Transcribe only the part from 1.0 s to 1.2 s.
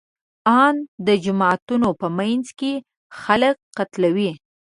د